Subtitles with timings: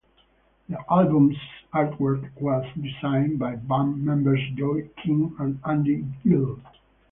[0.67, 1.37] The album's
[1.71, 6.57] artwork was designed by band members Jon King and Andy Gill.